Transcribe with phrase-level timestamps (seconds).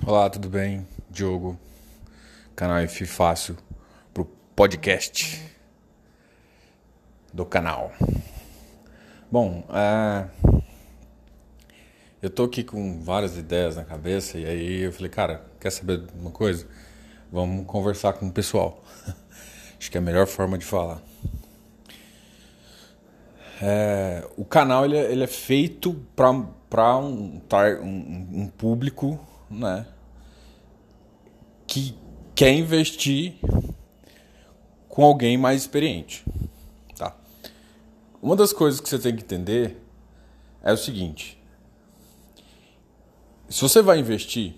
[0.00, 0.86] Olá, tudo bem?
[1.10, 1.60] Diogo,
[2.56, 3.58] canal F Fácil
[4.14, 4.24] pro
[4.56, 5.38] podcast
[7.30, 7.92] do canal.
[9.30, 10.28] Bom, é...
[12.22, 16.02] eu tô aqui com várias ideias na cabeça e aí eu falei, cara, quer saber
[16.18, 16.66] uma coisa?
[17.30, 18.82] Vamos conversar com o pessoal.
[19.78, 21.02] Acho que é a melhor forma de falar.
[23.60, 24.26] É...
[24.38, 27.42] o canal ele, é, é feito para um,
[27.82, 29.20] um, um público
[29.52, 29.86] né,
[31.66, 31.96] que
[32.34, 33.34] quer investir
[34.88, 36.24] com alguém mais experiente.
[36.96, 37.14] Tá?
[38.20, 39.76] Uma das coisas que você tem que entender
[40.62, 41.40] é o seguinte:
[43.48, 44.54] se você vai investir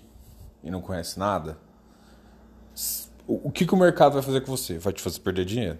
[0.63, 1.57] e não conhece nada,
[3.27, 4.77] o que, que o mercado vai fazer com você?
[4.77, 5.79] Vai te fazer perder dinheiro.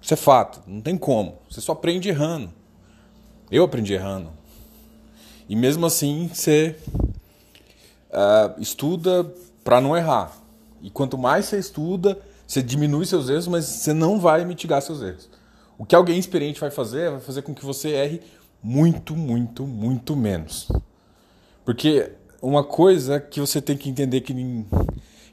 [0.00, 1.38] Isso é fato, não tem como.
[1.48, 2.52] Você só aprende errando.
[3.50, 4.32] Eu aprendi errando.
[5.48, 6.76] E mesmo assim, você
[8.12, 9.24] uh, estuda
[9.64, 10.32] para não errar.
[10.80, 15.00] E quanto mais você estuda, você diminui seus erros, mas você não vai mitigar seus
[15.00, 15.28] erros.
[15.78, 18.20] O que alguém experiente vai fazer vai fazer com que você erre
[18.62, 20.68] muito, muito, muito menos.
[21.64, 24.64] Porque uma coisa que você tem que entender que,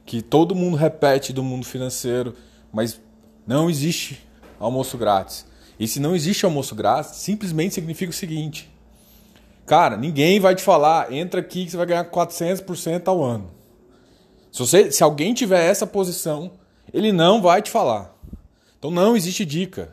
[0.05, 2.35] que todo mundo repete do mundo financeiro,
[2.72, 3.00] mas
[3.45, 4.25] não existe
[4.59, 5.45] almoço grátis.
[5.80, 8.69] E se não existe almoço grátis, simplesmente significa o seguinte:
[9.70, 13.52] Cara, ninguém vai te falar, entra aqui que você vai ganhar 400% ao ano.
[14.52, 16.53] Se, você, se alguém tiver essa posição,
[16.92, 18.17] ele não vai te falar.
[18.80, 19.92] Então não existe dica.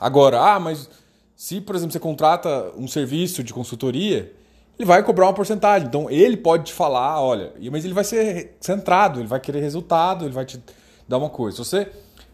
[0.00, 0.88] Agora, ah, mas
[1.36, 4.32] se, por exemplo, você contrata um serviço de consultoria,
[4.78, 5.86] ele vai cobrar uma porcentagem.
[5.86, 10.24] Então ele pode te falar, olha, mas ele vai ser centrado, ele vai querer resultado,
[10.24, 10.58] ele vai te
[11.06, 11.58] dar uma coisa.
[11.58, 11.92] Se você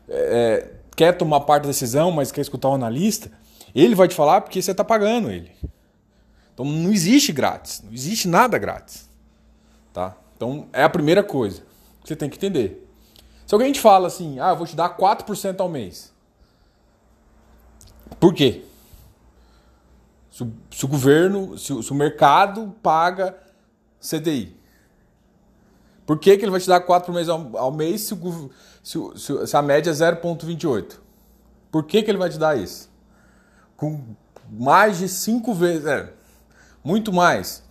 [0.08, 3.28] é, quer tomar parte da decisão, mas quer escutar o um analista,
[3.74, 5.52] ele vai te falar porque você está pagando ele.
[6.54, 9.08] Então não existe grátis, não existe nada grátis.
[9.92, 10.16] Tá?
[10.36, 11.62] Então é a primeira coisa
[12.02, 12.88] que você tem que entender.
[13.46, 16.12] Se alguém te fala assim, ah, eu vou te dar 4% ao mês.
[18.20, 18.64] Por quê?
[20.30, 23.36] Se o, se o governo, se o, se o, mercado paga
[24.00, 24.56] CDI.
[26.06, 29.16] Por que, que ele vai te dar 4% por mês ao, ao mês se, o,
[29.16, 30.96] se, a média é 0,28?
[31.70, 32.90] Por que, que ele vai te dar isso?
[33.78, 34.00] Com
[34.50, 36.12] mais de cinco vezes, é,
[36.84, 37.62] muito mais.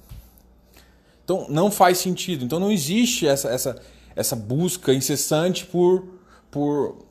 [1.24, 2.46] Então não faz sentido.
[2.46, 3.82] Então não existe essa, essa,
[4.16, 6.08] essa busca incessante por,
[6.50, 7.06] por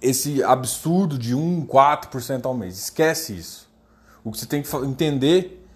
[0.00, 2.78] esse absurdo de 1, 4% ao mês.
[2.78, 3.68] Esquece isso.
[4.22, 5.66] O que você tem que entender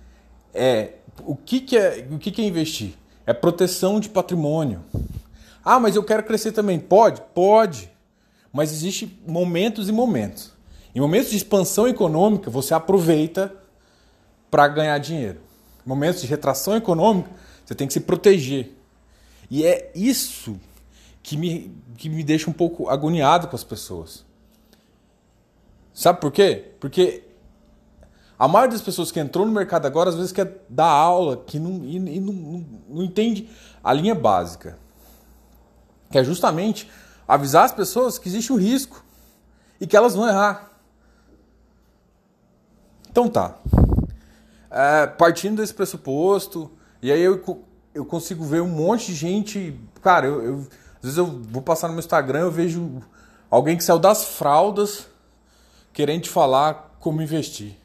[0.53, 2.95] é o que, que, é, o que, que é investir.
[3.27, 4.85] É proteção de patrimônio.
[5.65, 6.79] Ah, mas eu quero crescer também.
[6.79, 7.23] Pode?
[7.35, 7.91] Pode.
[8.53, 10.56] Mas existe momentos e momentos.
[10.97, 13.55] Em momentos de expansão econômica, você aproveita
[14.51, 15.43] para ganhar dinheiro.
[15.85, 17.31] Em momentos de retração econômica,
[17.63, 18.75] você tem que se proteger.
[19.51, 20.59] E é isso
[21.23, 24.25] que me, que me deixa um pouco agoniado com as pessoas.
[25.93, 26.73] Sabe por quê?
[26.81, 27.25] Porque
[28.39, 31.59] a maioria das pessoas que entrou no mercado agora, às vezes quer dar aula que
[31.59, 33.51] não, e, e não, não, não entende
[33.85, 34.79] a linha básica.
[36.11, 36.91] Que é justamente
[37.29, 39.05] avisar as pessoas que existe um risco
[39.79, 40.73] e que elas vão errar.
[43.17, 43.57] Então tá.
[44.71, 47.43] É, partindo desse pressuposto, e aí eu,
[47.95, 49.81] eu consigo ver um monte de gente.
[50.03, 50.55] Cara, eu, eu,
[50.97, 53.03] às vezes eu vou passar no meu Instagram eu vejo
[53.51, 55.07] alguém que saiu das fraldas
[55.95, 57.79] querendo te falar como investir.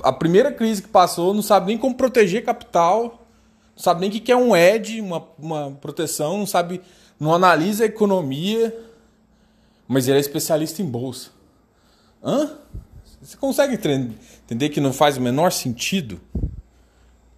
[0.00, 3.26] A primeira crise que passou não sabe nem como proteger capital,
[3.74, 6.80] não sabe nem o que é um ED, uma, uma proteção, não sabe,
[7.18, 8.72] não analisa a economia,
[9.88, 11.33] mas ele é especialista em bolsa.
[12.24, 12.50] Hã?
[13.20, 16.20] Você consegue entender que não faz o menor sentido?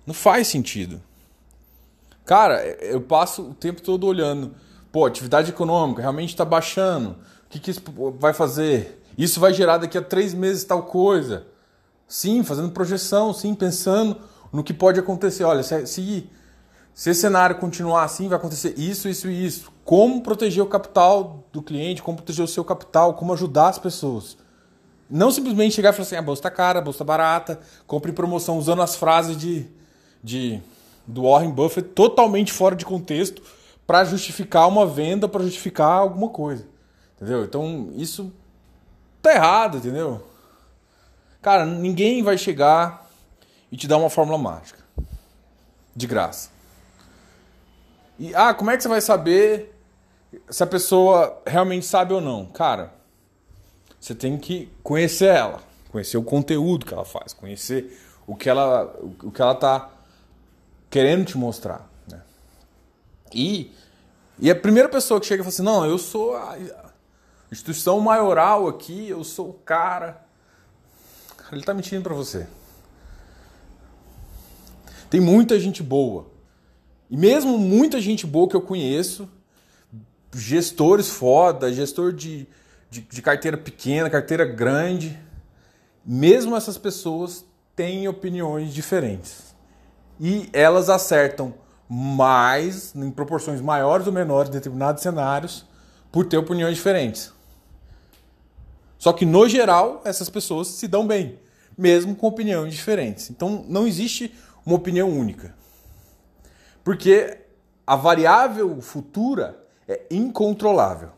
[0.07, 1.01] Não faz sentido.
[2.25, 4.55] Cara, eu passo o tempo todo olhando.
[4.93, 7.11] Pô, atividade econômica realmente está baixando.
[7.11, 7.83] O que, que isso
[8.19, 9.03] vai fazer?
[9.19, 11.47] Isso vai gerar daqui a três meses tal coisa.
[12.09, 14.16] Sim, fazendo projeção, sim, pensando
[14.53, 15.45] no que pode acontecer.
[15.45, 16.31] Olha, se, se,
[16.95, 19.72] se esse cenário continuar assim, vai acontecer isso, isso e isso.
[19.84, 24.37] Como proteger o capital do cliente, como proteger o seu capital, como ajudar as pessoas.
[25.09, 28.13] Não simplesmente chegar e falar assim, a bolsa tá cara, a bolsa tá barata, compre
[28.13, 29.67] promoção, usando as frases de,
[30.23, 30.61] de
[31.07, 33.41] do Warren Buffett totalmente fora de contexto
[33.87, 36.67] para justificar uma venda, para justificar alguma coisa.
[37.17, 37.45] Entendeu?
[37.45, 38.33] Então, isso
[39.23, 40.27] tá errado, entendeu?
[41.41, 43.09] Cara, ninguém vai chegar
[43.71, 44.81] e te dar uma fórmula mágica.
[45.95, 46.51] De graça.
[48.19, 49.73] E, ah, como é que você vai saber
[50.51, 52.47] se a pessoa realmente sabe ou não?
[52.47, 52.93] Cara,
[54.07, 55.61] você tem que conhecer ela,
[55.91, 59.91] conhecer o conteúdo que ela faz, conhecer o que ela o que ela tá
[60.89, 61.91] querendo te mostrar.
[62.09, 62.23] Né?
[63.35, 63.73] E,
[64.39, 66.57] e a primeira pessoa que chega e fala assim, não, eu sou a
[67.51, 70.25] instituição maioral aqui, eu sou o cara.
[71.51, 72.47] Ele está mentindo para você.
[75.11, 76.29] Tem muita gente boa.
[77.11, 79.29] E mesmo muita gente boa que eu conheço,
[80.33, 82.47] gestores foda, gestor de,
[82.91, 85.18] de, de carteira pequena, carteira grande,
[86.04, 87.44] mesmo essas pessoas
[87.74, 89.54] têm opiniões diferentes.
[90.21, 91.54] E elas acertam
[91.88, 95.66] mais, em proporções maiores ou menores, em determinados cenários,
[96.10, 97.33] por ter opiniões diferentes.
[98.98, 101.38] Só que, no geral, essas pessoas se dão bem,
[101.77, 103.30] mesmo com opiniões diferentes.
[103.30, 104.34] Então, não existe
[104.65, 105.54] uma opinião única.
[106.83, 107.38] Porque
[107.86, 111.10] a variável futura é incontrolável.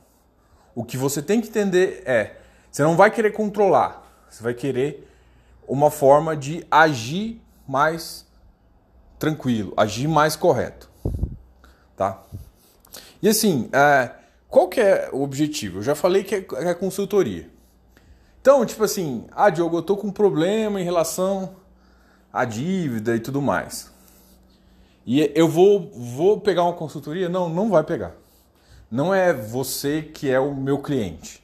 [0.78, 2.36] O que você tem que entender é:
[2.70, 5.12] você não vai querer controlar, você vai querer
[5.66, 8.25] uma forma de agir mais
[9.19, 10.88] tranquilo, agir mais correto.
[11.96, 12.22] Tá?
[13.20, 14.12] E assim, é,
[14.48, 15.78] qual que é o objetivo?
[15.78, 17.50] Eu já falei que é, é consultoria.
[18.40, 21.56] Então, tipo assim, ah, Diogo, eu tô com um problema em relação
[22.32, 23.90] à dívida e tudo mais.
[25.04, 27.28] E eu vou, vou pegar uma consultoria?
[27.28, 28.14] Não, não vai pegar.
[28.90, 31.43] Não é você que é o meu cliente.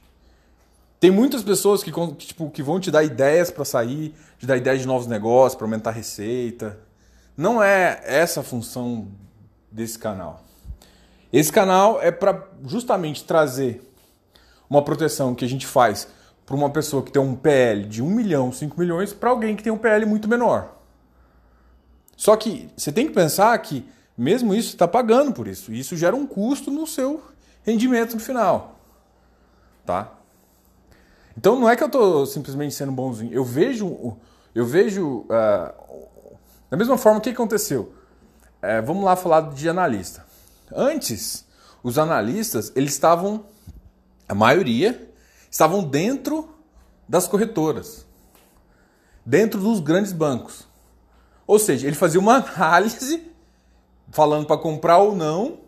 [0.99, 4.81] Tem muitas pessoas que, tipo, que vão te dar ideias para sair, te dar ideias
[4.81, 6.79] de novos negócios, para aumentar a receita.
[7.37, 9.09] Não é essa a função
[9.71, 10.43] desse canal.
[11.31, 13.83] Esse canal é para justamente trazer
[14.71, 16.09] uma proteção que a gente faz
[16.47, 19.63] para uma pessoa que tem um PL de 1 milhão, 5 milhões, para alguém que
[19.63, 20.75] tem um PL muito menor.
[22.17, 23.87] Só que você tem que pensar que,
[24.17, 25.73] mesmo isso, está pagando por isso.
[25.73, 27.34] E isso gera um custo no seu
[27.65, 28.79] rendimento no final.
[29.85, 30.13] Tá?
[31.37, 33.33] Então não é que eu estou simplesmente sendo bonzinho.
[33.33, 34.17] Eu vejo.
[34.55, 35.27] Eu vejo.
[35.29, 36.37] Uh,
[36.71, 37.93] da mesma forma, o que aconteceu?
[38.63, 40.25] Uh, vamos lá falar de analista.
[40.73, 41.45] Antes,
[41.83, 43.47] os analistas, eles estavam.
[44.29, 45.13] A maioria
[45.51, 46.49] estavam dentro
[47.07, 48.07] das corretoras,
[49.25, 50.67] dentro dos grandes bancos.
[51.47, 53.31] Ou seja, ele fazia uma análise
[54.11, 55.59] falando para comprar ou não,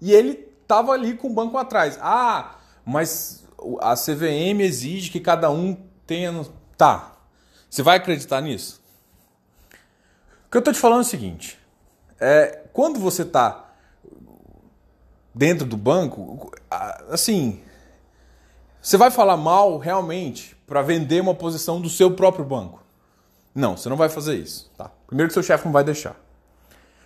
[0.00, 1.98] e ele estava ali com o banco atrás.
[2.00, 3.44] Ah, mas
[3.80, 5.76] a CVM exige que cada um
[6.06, 6.46] tenha.
[6.76, 7.16] Tá.
[7.68, 8.80] Você vai acreditar nisso?
[10.46, 11.58] O que eu estou te falando é o seguinte:
[12.20, 13.72] é, quando você está
[15.34, 16.52] dentro do banco,
[17.10, 17.60] assim,
[18.80, 22.80] você vai falar mal realmente para vender uma posição do seu próprio banco?
[23.52, 24.70] Não, você não vai fazer isso.
[24.76, 24.90] Tá?
[25.08, 26.14] Primeiro que seu chefe não vai deixar.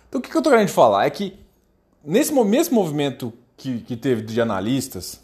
[0.07, 1.39] Então o que, eu estou querendo falar é que
[2.03, 5.19] nesse mesmo movimento que, que teve de analistas,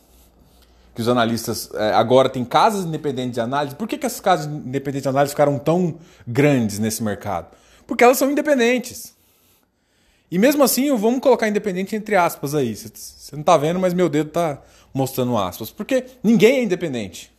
[0.93, 4.45] que os analistas é, agora têm casas independentes de análise, por que, que essas casas
[4.45, 5.97] independentes de análise ficaram tão
[6.27, 7.47] grandes nesse mercado?
[7.87, 9.15] Porque elas são independentes.
[10.29, 12.73] E mesmo assim, vamos colocar independente entre aspas aí.
[12.73, 14.61] Você não está vendo, mas meu dedo está
[14.93, 15.69] mostrando aspas.
[15.69, 17.31] Porque ninguém é independente.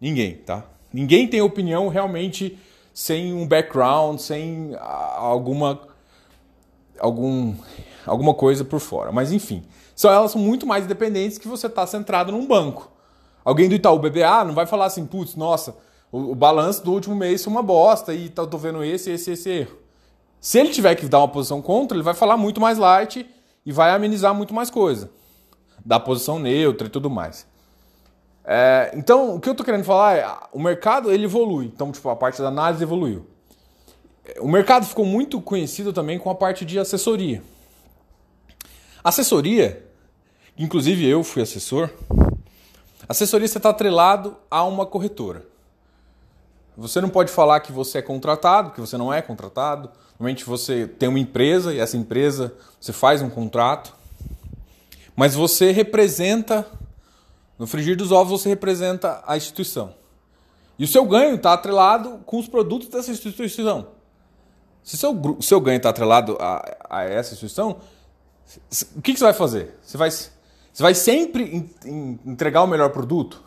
[0.00, 0.64] Ninguém, tá?
[0.92, 2.58] Ninguém tem opinião realmente
[2.94, 5.80] sem um background, sem alguma
[6.98, 7.54] algum
[8.06, 9.12] alguma coisa por fora.
[9.12, 9.62] Mas enfim,
[9.94, 12.90] são elas são muito mais independentes que você está centrado num banco.
[13.44, 15.76] Alguém do Itaú BBA não vai falar assim, putz, nossa,
[16.10, 19.32] o, o balanço do último mês foi uma bosta e tá, tô vendo esse, esse,
[19.32, 19.78] esse erro.
[20.40, 23.28] Se ele tiver que dar uma posição contra, ele vai falar muito mais light
[23.64, 25.10] e vai amenizar muito mais coisa.
[25.84, 27.46] Da posição neutra e tudo mais.
[28.44, 31.66] É, então, o que eu estou querendo falar é, o mercado ele evolui.
[31.66, 33.26] Então, tipo, a parte da análise evoluiu.
[34.40, 37.42] O mercado ficou muito conhecido também com a parte de assessoria.
[39.04, 39.84] Assessoria,
[40.56, 41.90] inclusive eu fui assessor,
[43.08, 45.44] assessoria você está atrelado a uma corretora.
[46.76, 49.90] Você não pode falar que você é contratado, que você não é contratado.
[50.18, 53.92] Normalmente você tem uma empresa e essa empresa você faz um contrato,
[55.14, 56.66] mas você representa,
[57.58, 59.94] no frigir dos ovos, você representa a instituição.
[60.78, 63.88] E o seu ganho está atrelado com os produtos dessa instituição.
[64.82, 67.76] Se seu, seu ganho está atrelado a, a, essa instituição,
[68.96, 69.74] o que, que, você vai fazer?
[69.82, 70.32] Você vai, você
[70.82, 71.70] vai sempre
[72.24, 73.42] entregar o melhor produto?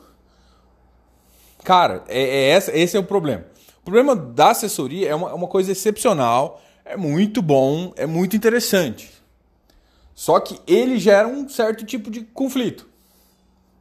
[1.64, 3.46] Cara, é, é esse, é o problema.
[3.82, 8.36] O problema da assessoria é uma, é uma coisa excepcional, é muito bom, é muito
[8.36, 9.12] interessante.
[10.14, 12.88] Só que ele gera um certo tipo de conflito,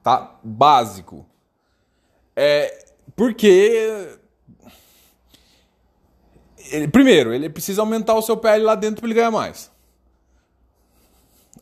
[0.03, 0.37] tá?
[0.43, 1.27] Básico.
[2.35, 4.19] É porque
[6.71, 9.71] ele, primeiro, ele precisa aumentar o seu PL lá dentro para ele ganhar mais.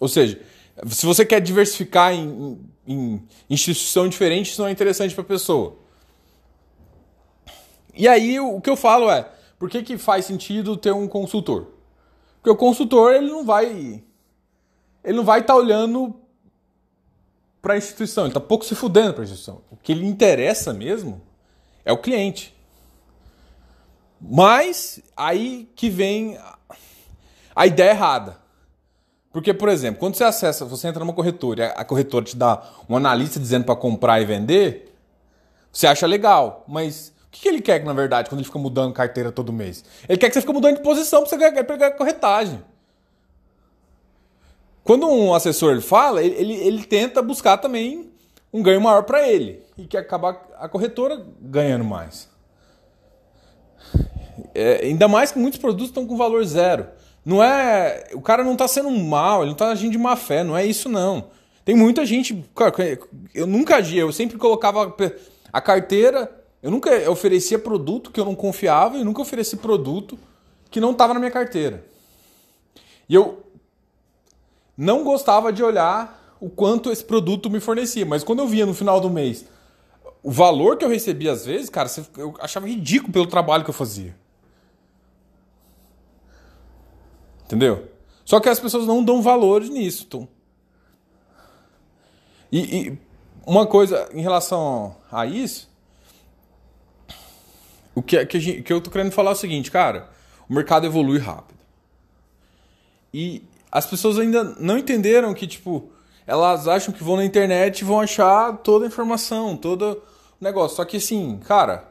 [0.03, 0.41] Ou seja,
[0.89, 5.77] se você quer diversificar em, em, instituição diferente, isso não é interessante para a pessoa.
[7.95, 9.31] E aí o que eu falo é,
[9.61, 11.69] por que, que faz sentido ter um consultor?
[12.35, 14.03] Porque o consultor ele não vai
[15.05, 16.17] ele não vai estar tá olhando
[17.61, 19.63] para a instituição, ele está pouco se fudendo para a instituição.
[19.71, 21.23] O que lhe interessa mesmo
[21.85, 22.53] é o cliente.
[24.21, 26.37] Mas aí que vem
[27.55, 28.42] a ideia errada.
[29.33, 32.97] Porque, por exemplo, quando você acessa, você entra numa corretora a corretora te dá um
[32.97, 34.95] analista dizendo para comprar e vender,
[35.73, 36.65] você acha legal.
[36.69, 39.85] Mas o que ele quer, na verdade, quando ele fica mudando carteira todo mês?
[40.07, 42.63] Ele quer que você fique mudando de posição para você pegar corretagem.
[44.85, 48.11] Quando um assessor fala, ele, ele, ele tenta buscar também
[48.53, 52.29] um ganho maior para ele e que acabar a corretora ganhando mais.
[54.55, 56.87] É, ainda mais que muitos produtos estão com valor zero.
[57.25, 60.43] Não é, o cara não está sendo mal, ele não está agindo de má fé,
[60.43, 61.31] não é isso não.
[61.65, 62.45] Tem muita gente,
[63.35, 64.95] eu nunca agia, eu sempre colocava
[65.53, 70.19] a carteira, eu nunca oferecia produto que eu não confiava e nunca ofereci produto
[70.71, 71.85] que não estava na minha carteira.
[73.09, 73.45] E eu
[74.77, 78.05] não gostava de olhar o quanto esse produto me fornecia.
[78.05, 79.45] Mas quando eu via no final do mês
[80.23, 83.75] o valor que eu recebia às vezes, cara, eu achava ridículo pelo trabalho que eu
[83.75, 84.15] fazia.
[87.53, 87.87] Entendeu?
[88.25, 90.27] Só que as pessoas não dão valor nisso.
[92.51, 92.99] E, e
[93.47, 95.71] uma coisa em relação a isso,
[97.95, 100.09] o que, que, gente, que eu tô querendo falar é o seguinte, cara,
[100.49, 101.61] o mercado evolui rápido.
[103.13, 105.91] E as pessoas ainda não entenderam que, tipo,
[106.27, 110.03] elas acham que vão na internet e vão achar toda a informação, todo
[110.41, 110.79] o negócio.
[110.79, 111.87] Só que assim, cara,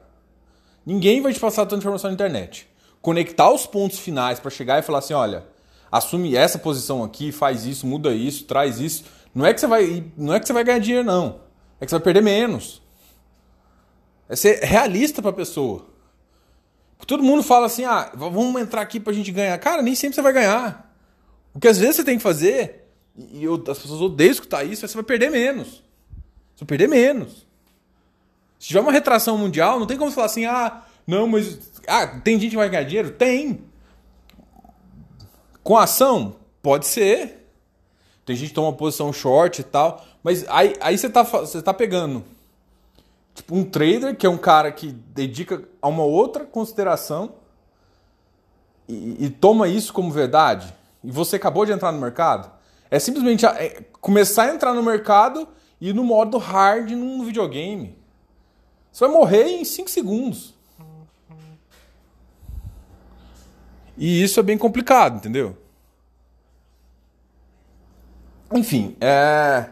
[0.83, 2.70] ninguém vai te passar toda a informação na internet.
[3.01, 5.45] Conectar os pontos finais para chegar e falar assim, olha,
[5.91, 9.03] assume essa posição aqui, faz isso, muda isso, traz isso.
[9.33, 11.41] Não é que você vai, não é que você vai ganhar dinheiro não.
[11.79, 12.81] É que você vai perder menos.
[14.29, 15.87] É ser realista para a pessoa.
[17.07, 19.57] Todo mundo fala assim: "Ah, vamos entrar aqui pra gente ganhar".
[19.57, 20.95] Cara, nem sempre você vai ganhar.
[21.53, 24.85] O que às vezes você tem que fazer, e eu, as pessoas odeiam escutar isso,
[24.85, 25.83] é você vai perder menos.
[26.55, 27.45] Você vai perder menos.
[28.59, 31.81] Se tiver uma retração mundial, não tem como falar assim, ah, não, mas.
[31.87, 33.11] Ah, tem gente que vai ganhar dinheiro?
[33.11, 33.63] Tem.
[35.63, 36.35] Com ação?
[36.61, 37.47] Pode ser.
[38.25, 40.05] Tem gente que toma posição short e tal.
[40.23, 42.23] Mas aí, aí você, tá, você tá pegando
[43.33, 47.33] tipo um trader, que é um cara que dedica a uma outra consideração
[48.87, 52.51] e, e toma isso como verdade e você acabou de entrar no mercado,
[52.89, 55.47] é simplesmente é, começar a entrar no mercado
[55.79, 57.97] e no modo hard num videogame.
[58.91, 60.53] Você vai morrer em 5 segundos.
[63.97, 65.57] E isso é bem complicado, entendeu?
[68.53, 69.69] Enfim, é...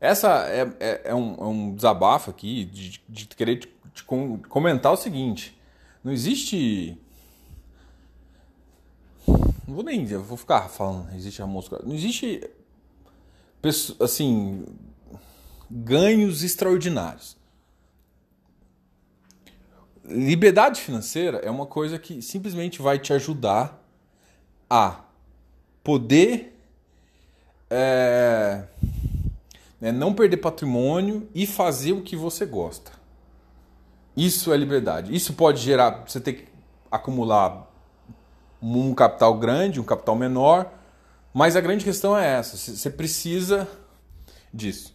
[0.00, 4.92] essa é, é, é, um, é um, desabafo aqui de, de querer te, te comentar
[4.92, 5.58] o seguinte:
[6.02, 6.98] não existe
[9.72, 10.04] não vou nem.
[10.04, 11.80] Vou ficar falando, existe a música.
[11.84, 12.48] Não existe.
[14.00, 14.66] Assim.
[15.70, 17.36] Ganhos extraordinários.
[20.04, 23.80] Liberdade financeira é uma coisa que simplesmente vai te ajudar
[24.68, 25.00] a
[25.84, 26.58] poder
[27.70, 28.64] é,
[29.80, 32.92] né, não perder patrimônio e fazer o que você gosta.
[34.16, 35.14] Isso é liberdade.
[35.14, 36.48] Isso pode gerar você ter que
[36.90, 37.70] acumular
[38.60, 40.72] um capital grande, um capital menor,
[41.32, 43.66] mas a grande questão é essa: você precisa
[44.52, 44.91] disso.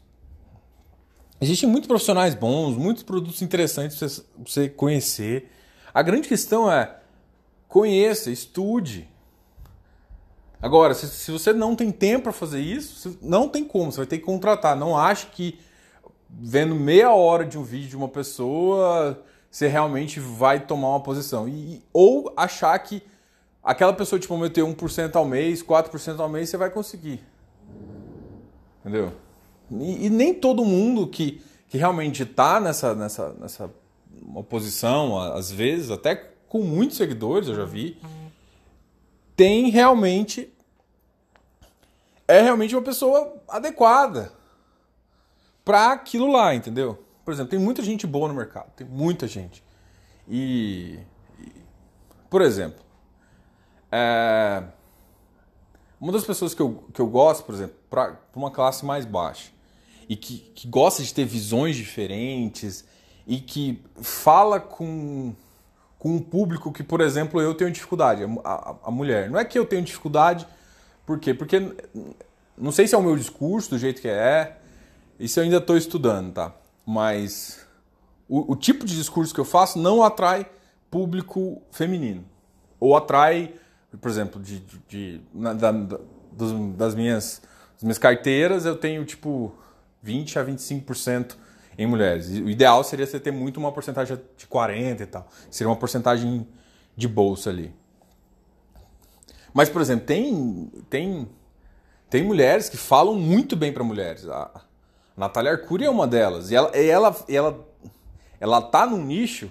[1.39, 4.07] Existem muitos profissionais bons, muitos produtos interessantes para
[4.45, 5.51] você conhecer.
[5.93, 6.95] A grande questão é
[7.67, 9.07] conheça, estude.
[10.59, 14.07] Agora, se, se você não tem tempo para fazer isso, não tem como, você vai
[14.07, 14.75] ter que contratar.
[14.75, 15.59] Não ache que
[16.29, 21.47] vendo meia hora de um vídeo de uma pessoa, você realmente vai tomar uma posição.
[21.47, 23.03] E, ou achar que
[23.63, 27.23] aquela pessoa te prometeu 1% ao mês, 4% ao mês, você vai conseguir.
[28.79, 29.13] Entendeu?
[29.71, 33.73] E, e, nem todo mundo que, que realmente está nessa, nessa, nessa
[34.21, 36.15] uma posição, às vezes, até
[36.47, 37.97] com muitos seguidores, eu já vi,
[39.35, 40.51] tem realmente.
[42.27, 44.33] É realmente uma pessoa adequada
[45.63, 47.03] para aquilo lá, entendeu?
[47.23, 49.63] Por exemplo, tem muita gente boa no mercado, tem muita gente.
[50.27, 50.99] E
[52.29, 52.83] por exemplo,
[53.91, 54.63] é...
[55.99, 59.51] Uma das pessoas que eu, que eu gosto, por exemplo, para uma classe mais baixa,
[60.09, 62.85] e que, que gosta de ter visões diferentes,
[63.27, 65.33] e que fala com,
[65.99, 69.29] com um público que, por exemplo, eu tenho dificuldade, a, a, mulher.
[69.29, 70.47] Não é que eu tenho dificuldade,
[71.05, 71.33] por quê?
[71.33, 71.59] Porque
[72.57, 74.57] não sei se é o meu discurso, do jeito que é,
[75.19, 76.53] isso eu ainda estou estudando, tá?
[76.85, 77.65] Mas
[78.29, 80.49] o, o tipo de discurso que eu faço não atrai
[80.89, 82.23] público feminino.
[82.79, 83.53] Ou atrai,
[83.99, 87.41] por exemplo, de, de, de na, da, das, minhas,
[87.73, 89.53] das minhas carteiras, eu tenho tipo
[90.01, 91.35] 20 a 25%
[91.77, 92.27] em mulheres.
[92.29, 95.27] O ideal seria você ter muito uma porcentagem de 40 e tal.
[95.51, 96.47] Seria uma porcentagem
[96.95, 97.73] de bolsa ali.
[99.53, 101.29] Mas, por exemplo, tem, tem,
[102.09, 104.27] tem mulheres que falam muito bem para mulheres.
[104.27, 104.61] A
[105.15, 106.51] Natália Arcuri é uma delas.
[106.51, 107.67] E ela, ela, ela,
[108.39, 109.49] ela tá num nicho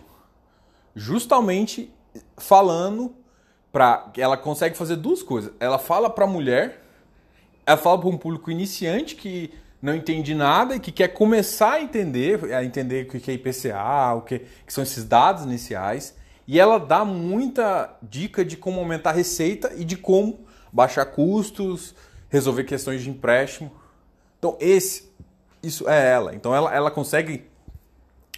[0.94, 1.92] justamente
[2.36, 3.14] falando
[3.70, 5.52] para ela consegue fazer duas coisas.
[5.60, 6.82] Ela fala para mulher,
[7.66, 9.52] ela fala para um público iniciante que
[9.86, 14.14] não entende nada e que quer começar a entender, a entender o que é IPCA,
[14.16, 16.16] o que, que são esses dados iniciais.
[16.44, 21.94] E ela dá muita dica de como aumentar a receita e de como baixar custos,
[22.28, 23.70] resolver questões de empréstimo.
[24.40, 25.08] Então, esse,
[25.62, 26.34] isso é ela.
[26.34, 27.48] Então, ela, ela consegue,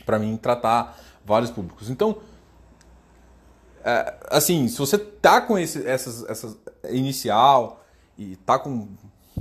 [0.04, 1.88] para mim, tratar vários públicos.
[1.88, 2.18] Então,
[3.82, 6.58] é, assim, se você tá com esse, essas, essas
[6.90, 7.82] inicial
[8.18, 8.86] e tá com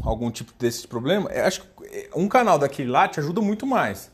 [0.07, 4.09] algum tipo desses problemas, acho que um canal daquele lá te ajuda muito mais.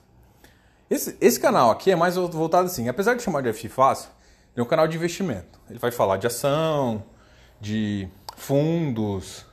[0.90, 4.10] Esse, esse canal aqui é mais voltado assim, apesar de chamar de FI Fácil,
[4.54, 5.60] ele é um canal de investimento.
[5.70, 7.04] Ele vai falar de ação,
[7.62, 9.46] de fundos,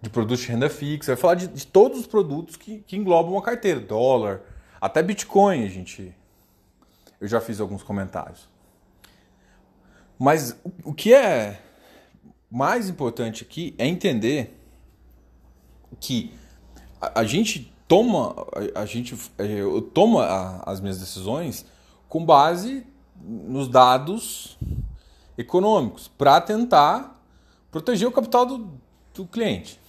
[0.00, 3.32] de produtos de renda fixa, vai falar de, de todos os produtos que, que englobam
[3.32, 4.42] uma carteira, dólar,
[4.80, 6.14] até Bitcoin, gente.
[7.20, 8.48] Eu já fiz alguns comentários.
[10.18, 10.54] Mas
[10.84, 11.60] o que é
[12.50, 14.57] mais importante aqui é entender
[16.00, 16.32] que
[17.00, 18.34] a, a gente toma
[18.74, 21.64] a, a gente é, eu toma as minhas decisões
[22.08, 22.86] com base
[23.20, 24.58] nos dados
[25.36, 27.20] econômicos para tentar
[27.70, 28.70] proteger o capital do,
[29.14, 29.80] do cliente.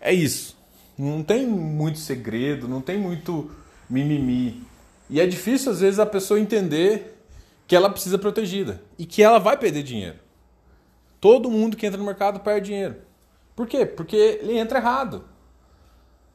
[0.00, 0.56] É isso.
[0.96, 3.50] Não tem muito segredo, não tem muito
[3.88, 4.62] mimimi.
[5.10, 7.20] E é difícil às vezes a pessoa entender
[7.66, 10.18] que ela precisa protegida e que ela vai perder dinheiro.
[11.20, 12.96] Todo mundo que entra no mercado perde dinheiro.
[13.54, 13.86] Por quê?
[13.86, 15.24] Porque ele entra errado.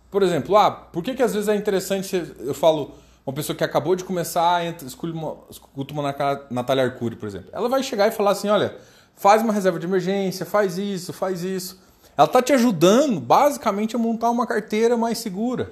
[0.10, 3.64] Por exemplo, ah, por que, que às vezes é interessante, eu falo, uma pessoa que
[3.64, 6.16] acabou de começar, entra, escuta uma, escuta uma
[6.50, 7.50] Natália Arcuri, por exemplo.
[7.54, 8.76] Ela vai chegar e falar assim, olha,
[9.16, 11.80] faz uma reserva de emergência, faz isso, faz isso.
[12.18, 15.72] Ela está te ajudando, basicamente, a montar uma carteira mais segura.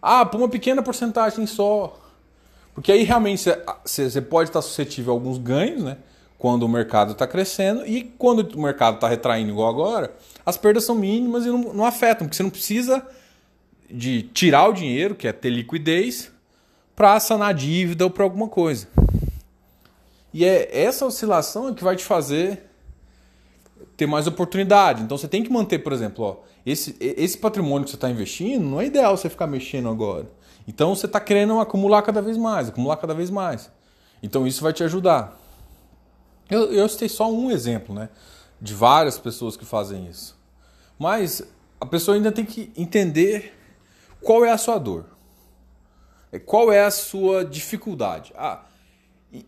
[0.00, 1.98] Ah, por uma pequena porcentagem só.
[2.74, 3.44] Porque aí realmente
[3.84, 5.98] você pode estar suscetível a alguns ganhos, né?
[6.42, 10.12] Quando o mercado está crescendo e quando o mercado está retraindo igual agora,
[10.44, 13.06] as perdas são mínimas e não, não afetam, porque você não precisa
[13.88, 16.32] de tirar o dinheiro, que é ter liquidez,
[16.96, 18.88] para sanar a dívida ou para alguma coisa.
[20.34, 22.68] E é essa oscilação que vai te fazer
[23.96, 25.00] ter mais oportunidade.
[25.04, 28.64] Então você tem que manter, por exemplo, ó, esse, esse patrimônio que você está investindo,
[28.64, 30.28] não é ideal você ficar mexendo agora.
[30.66, 33.70] Então você está querendo acumular cada vez mais, acumular cada vez mais.
[34.20, 35.40] Então isso vai te ajudar.
[36.52, 38.08] Eu, eu citei só um exemplo, né?
[38.60, 40.38] De várias pessoas que fazem isso.
[40.98, 41.42] Mas
[41.80, 43.54] a pessoa ainda tem que entender
[44.20, 45.06] qual é a sua dor.
[46.30, 48.32] É, qual é a sua dificuldade.
[48.36, 48.62] Ah,
[49.32, 49.46] e,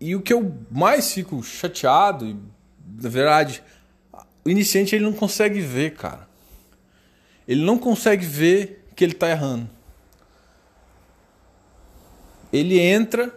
[0.00, 2.40] e o que eu mais fico chateado,
[3.00, 3.62] na verdade,
[4.44, 6.28] o iniciante ele não consegue ver, cara.
[7.46, 9.70] Ele não consegue ver que ele está errando
[12.52, 13.34] ele entra,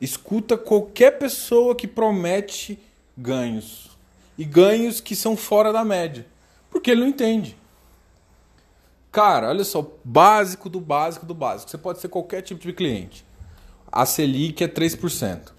[0.00, 2.78] escuta qualquer pessoa que promete
[3.16, 3.90] ganhos.
[4.38, 6.26] E ganhos que são fora da média.
[6.70, 7.56] Porque ele não entende.
[9.12, 11.70] Cara, olha só, básico do básico do básico.
[11.70, 13.26] Você pode ser qualquer tipo de cliente.
[13.90, 15.52] A Selic é 3%.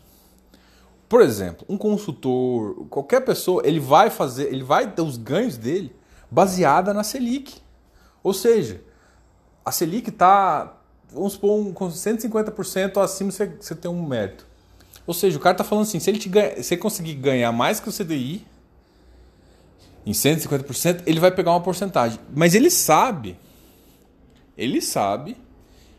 [1.07, 5.93] Por exemplo, um consultor, qualquer pessoa, ele vai fazer, ele vai ter os ganhos dele
[6.31, 7.61] baseada na Selic.
[8.23, 8.81] Ou seja,
[9.65, 10.80] a Selic está
[11.11, 14.45] vamos supor, um, com 150% acima você, você tem um mérito.
[15.05, 17.51] Ou seja, o cara está falando assim, se ele, te ganha, se ele conseguir ganhar
[17.51, 18.45] mais que o CDI,
[20.05, 22.19] em 150%, ele vai pegar uma porcentagem.
[22.33, 23.37] Mas ele sabe,
[24.57, 25.37] ele sabe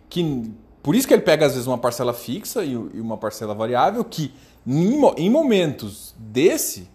[0.09, 3.55] que, por isso que ele pega às vezes uma parcela fixa e, e uma parcela
[3.55, 4.35] variável, que
[4.67, 6.89] em, em momentos desse,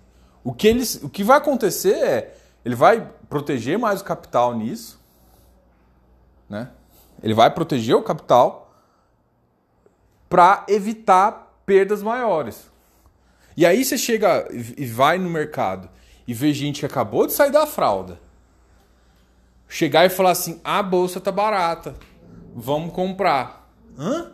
[0.44, 5.00] o que, ele, o que vai acontecer é, ele vai proteger mais o capital nisso,
[6.50, 6.70] né?
[7.22, 8.74] Ele vai proteger o capital
[10.30, 12.70] para evitar perdas maiores.
[13.56, 15.90] E aí você chega e vai no mercado
[16.28, 18.20] e vê gente que acabou de sair da fralda.
[19.68, 21.96] Chegar e falar assim: a bolsa tá barata,
[22.56, 23.68] vamos comprar.
[23.98, 24.32] Hã?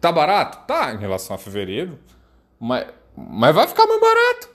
[0.00, 0.66] Tá barato?
[0.66, 1.98] Tá, em relação a fevereiro.
[2.58, 4.51] Mas, mas vai ficar mais barato.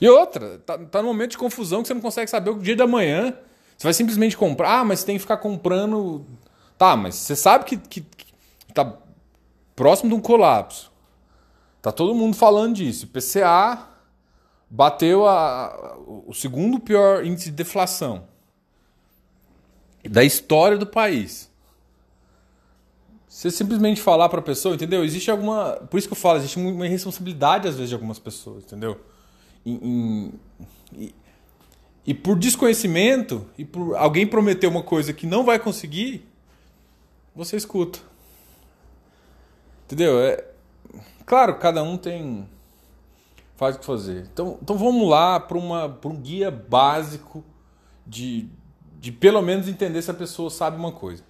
[0.00, 2.76] E outra, tá, tá no momento de confusão que você não consegue saber o dia
[2.76, 3.36] da manhã.
[3.76, 6.24] Você vai simplesmente comprar, ah, mas você tem que ficar comprando.
[6.76, 8.96] Tá, mas você sabe que, que, que tá
[9.74, 10.92] próximo de um colapso.
[11.80, 13.06] Tá todo mundo falando disso.
[13.08, 13.88] PCA
[14.68, 18.26] bateu a, o segundo pior índice de deflação
[20.08, 21.50] da história do país.
[23.28, 25.04] Você simplesmente falar para a pessoa, entendeu?
[25.04, 25.72] Existe alguma.
[25.90, 29.00] Por isso que eu falo, existe uma irresponsabilidade às vezes de algumas pessoas, entendeu?
[29.64, 30.32] Em,
[30.92, 31.14] e,
[32.06, 36.28] e por desconhecimento, e por alguém prometer uma coisa que não vai conseguir,
[37.34, 37.98] você escuta.
[39.84, 40.18] Entendeu?
[40.20, 40.44] É,
[41.26, 42.48] claro, cada um tem.
[43.56, 44.28] faz o que fazer.
[44.32, 47.44] Então, então vamos lá para um guia básico
[48.06, 48.48] de,
[49.00, 51.24] de pelo menos entender se a pessoa sabe uma coisa.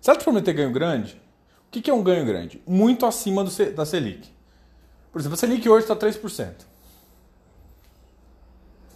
[0.00, 1.20] Se ela te prometer ganho grande,
[1.66, 2.62] o que, que é um ganho grande?
[2.66, 4.28] Muito acima do, da Selic.
[5.12, 6.69] Por exemplo, a Selic hoje está 3%.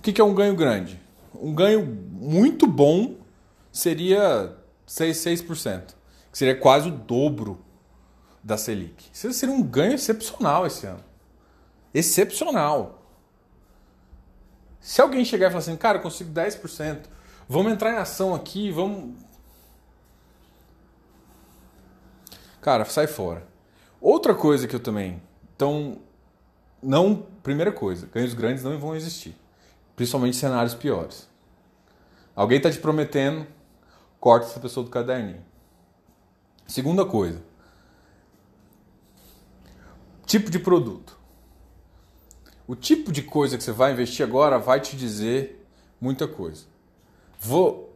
[0.05, 1.01] Que, que é um ganho grande?
[1.35, 3.17] Um ganho muito bom
[3.73, 4.55] seria
[4.87, 5.95] 6%, 6%
[6.31, 7.64] que seria quase o dobro
[8.43, 9.09] da Selic.
[9.11, 11.03] Isso seria um ganho excepcional esse ano.
[11.95, 13.03] Excepcional.
[14.79, 17.05] Se alguém chegar e falar assim, cara, eu consigo 10%,
[17.49, 19.14] vamos entrar em ação aqui, vamos.
[22.61, 23.47] Cara, sai fora.
[24.01, 25.23] Outra coisa que eu também.
[25.57, 25.99] Então,
[26.83, 27.27] não.
[27.43, 29.35] Primeira coisa, ganhos grandes não vão existir.
[29.96, 31.28] Principalmente cenários piores.
[32.35, 33.46] Alguém está te prometendo,
[34.18, 35.44] corta essa pessoa do caderninho.
[36.66, 37.40] Segunda coisa,
[40.26, 41.18] Tipo de produto.
[42.66, 45.64] O tipo de coisa que você vai investir agora vai te dizer
[46.00, 46.64] muita coisa.
[47.38, 47.94] Vou,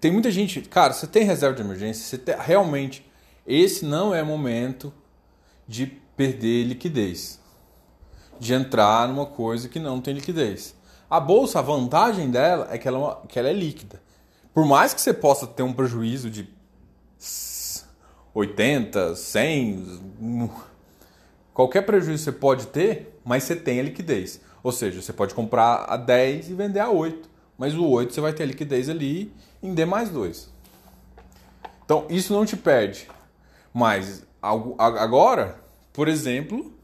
[0.00, 3.08] tem muita gente, cara, você tem reserva de emergência, você tem, realmente
[3.46, 4.92] esse não é momento
[5.68, 7.38] de perder liquidez,
[8.40, 10.74] de entrar numa coisa que não tem liquidez.
[11.08, 14.00] A bolsa, a vantagem dela é que ela, é que ela é líquida.
[14.52, 16.48] Por mais que você possa ter um prejuízo de
[18.34, 20.50] 80, 100,
[21.56, 24.42] Qualquer prejuízo você pode ter, mas você tem a liquidez.
[24.62, 27.30] Ou seja, você pode comprar a 10 e vender a 8.
[27.56, 30.50] Mas o 8 você vai ter a liquidez ali em D mais 2.
[31.82, 33.08] Então, isso não te perde.
[33.72, 35.58] Mas agora,
[35.94, 36.74] por exemplo,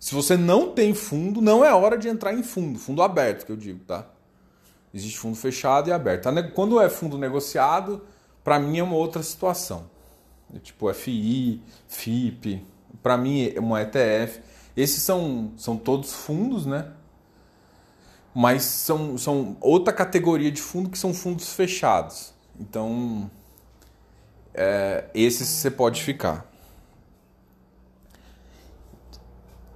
[0.00, 2.78] se você não tem fundo, não é hora de entrar em fundo.
[2.78, 4.06] Fundo aberto, que eu digo, tá?
[4.94, 6.26] Existe fundo fechado e aberto.
[6.54, 8.00] Quando é fundo negociado,
[8.42, 9.90] para mim é uma outra situação.
[10.56, 12.66] É tipo FI, FIP,
[13.02, 14.40] para mim, uma ETF.
[14.74, 16.88] Esses são, são todos fundos, né?
[18.34, 22.32] Mas são, são outra categoria de fundo que são fundos fechados.
[22.58, 23.30] Então,
[24.54, 26.49] é, esses você pode ficar.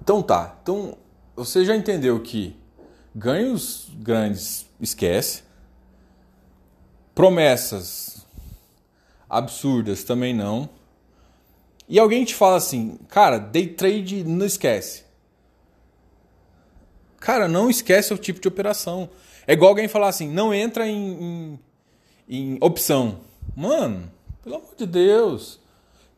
[0.05, 0.59] Então tá.
[0.63, 0.99] Então,
[1.35, 2.55] você já entendeu que
[3.15, 5.43] ganhos grandes esquece.
[7.15, 8.27] Promessas
[9.31, 10.69] absurdas também não.
[11.89, 15.05] E alguém te fala assim, cara, day trade não esquece.
[17.19, 19.09] Cara, não esquece o tipo de operação.
[19.47, 21.61] É igual alguém falar assim, não entra em, em,
[22.29, 23.21] em opção.
[23.57, 24.13] Mano,
[24.43, 25.59] pelo amor de Deus.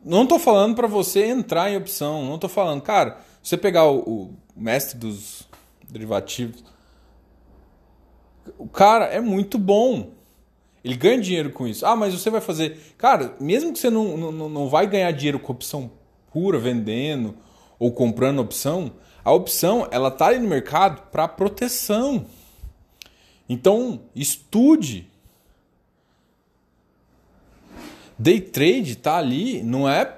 [0.03, 2.25] Não tô falando para você entrar em opção.
[2.25, 5.47] Não tô falando, cara, você pegar o, o mestre dos
[5.89, 6.65] derivativos,
[8.57, 10.11] o cara é muito bom.
[10.83, 11.85] Ele ganha dinheiro com isso.
[11.85, 12.77] Ah, mas você vai fazer.
[12.97, 15.89] Cara, mesmo que você não, não, não vai ganhar dinheiro com opção
[16.29, 17.37] pura, vendendo
[17.79, 18.91] ou comprando opção,
[19.23, 22.25] a opção ela tá ali no mercado para proteção.
[23.47, 25.09] Então, estude.
[28.19, 30.17] Day trade tá ali, não é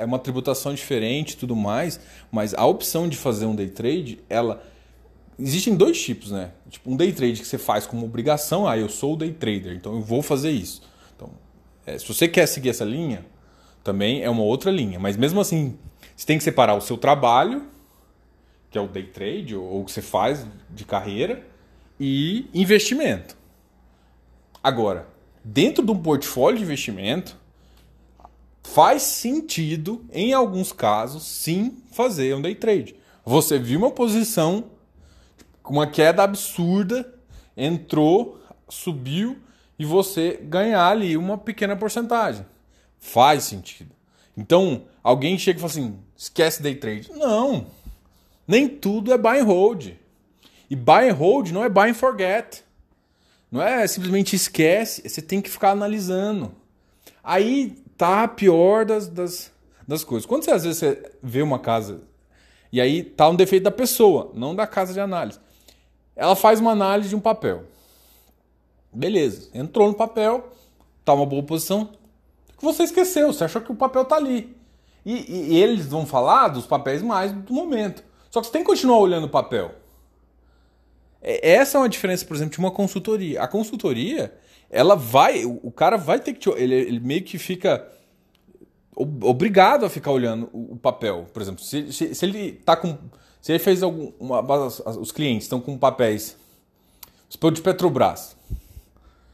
[0.00, 2.00] é uma tributação diferente, tudo mais,
[2.32, 4.64] mas a opção de fazer um day trade, ela
[5.38, 6.52] existem dois tipos, né?
[6.70, 9.74] Tipo, um day trade que você faz como obrigação, ah, eu sou o day trader,
[9.74, 10.82] então eu vou fazer isso.
[11.14, 11.30] Então,
[11.84, 13.26] é, se você quer seguir essa linha,
[13.84, 14.98] também é uma outra linha.
[14.98, 15.78] Mas mesmo assim,
[16.16, 17.66] você tem que separar o seu trabalho,
[18.70, 21.46] que é o day trade, ou o que você faz de carreira,
[21.98, 23.36] e investimento.
[24.62, 25.06] Agora,
[25.44, 27.36] dentro de um portfólio de investimento,
[28.62, 32.94] faz sentido, em alguns casos, sim, fazer um day trade.
[33.24, 34.70] Você viu uma posição
[35.62, 37.14] com uma queda absurda,
[37.56, 39.38] entrou, subiu
[39.78, 42.44] e você ganhar ali uma pequena porcentagem.
[42.98, 43.94] Faz sentido.
[44.36, 47.10] Então, alguém chega e fala assim: esquece day trade.
[47.12, 47.66] Não.
[48.46, 49.92] Nem tudo é buy and hold.
[50.68, 52.64] E buy and hold não é buy and forget.
[53.50, 56.54] Não é simplesmente esquece, você tem que ficar analisando.
[57.22, 59.52] Aí tá a pior das, das,
[59.86, 60.24] das coisas.
[60.24, 62.00] Quando você às vezes você vê uma casa
[62.72, 65.38] e aí tá um defeito da pessoa, não da casa de análise.
[66.16, 67.64] Ela faz uma análise de um papel.
[68.90, 70.50] Beleza, entrou no papel,
[71.04, 71.90] tá uma boa posição.
[72.62, 74.56] Você esqueceu, você achou que o papel tá ali.
[75.04, 78.02] E, e, eles vão falar dos papéis mais do momento.
[78.30, 79.74] Só que você tem que continuar olhando o papel.
[81.20, 83.42] É, essa é uma diferença, por exemplo, de uma consultoria.
[83.42, 84.34] A consultoria,
[84.70, 85.44] ela vai.
[85.44, 86.48] O cara vai ter que.
[86.50, 87.86] Ele, ele meio que fica
[88.96, 91.26] obrigado a ficar olhando o, papel.
[91.32, 92.96] Por exemplo, se, se, se ele tá com.
[93.42, 94.12] Se ele fez algum.
[95.00, 96.36] Os clientes estão com papéis.
[97.28, 98.36] De Petrobras.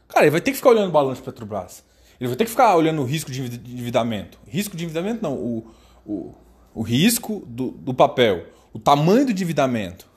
[0.07, 1.83] Cara, ele vai ter que ficar olhando o balanço de Petrobras.
[2.19, 4.39] Ele vai ter que ficar olhando o risco de endividamento.
[4.47, 5.67] Risco de endividamento não, o,
[6.05, 6.33] o,
[6.73, 10.07] o risco do, do papel, o tamanho do endividamento.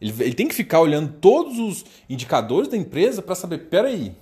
[0.00, 4.14] Ele, ele tem que ficar olhando todos os indicadores da empresa para saber, peraí,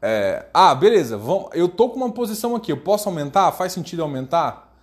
[0.00, 3.52] é, ah, beleza, vamos, eu tô com uma posição aqui, eu posso aumentar?
[3.52, 4.74] Faz sentido aumentar?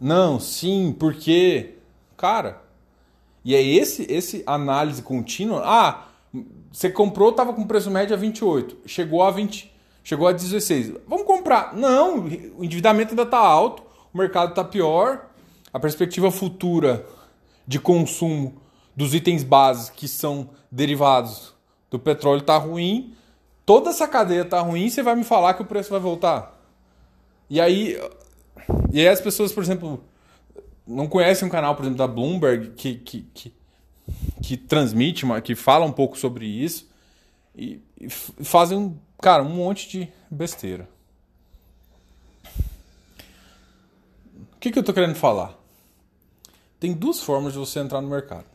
[0.00, 1.74] Não, sim, porque,
[2.16, 2.60] cara,
[3.44, 5.62] e é esse esse análise contínua.
[5.64, 6.08] Ah,
[6.72, 9.72] você comprou, tava com preço médio a 28, chegou a 20,
[10.04, 10.94] Chegou a 16.
[11.06, 11.74] Vamos comprar.
[11.74, 12.24] Não,
[12.56, 13.82] o endividamento ainda está alto,
[14.12, 15.26] o mercado está pior,
[15.72, 17.06] a perspectiva futura
[17.66, 18.60] de consumo
[18.94, 21.54] dos itens básicos que são derivados
[21.90, 23.14] do petróleo está ruim.
[23.64, 26.58] Toda essa cadeia está ruim, você vai me falar que o preço vai voltar.
[27.48, 27.98] E aí,
[28.92, 30.02] e aí as pessoas, por exemplo,
[30.86, 33.54] não conhecem um canal, por exemplo, da Bloomberg que, que, que,
[34.42, 36.90] que transmite, que fala um pouco sobre isso
[37.54, 40.88] e, e fazem Cara, um monte de besteira.
[44.52, 45.56] O que, que eu tô querendo falar?
[46.80, 48.46] Tem duas formas de você entrar no mercado: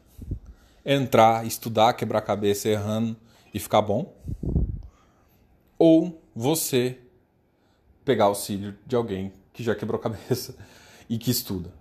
[0.87, 3.17] entrar, estudar, quebrar cabeça errando
[3.53, 4.15] e ficar bom,
[5.77, 6.97] ou você
[8.05, 10.55] pegar auxílio de alguém que já quebrou cabeça
[11.09, 11.73] e que estuda.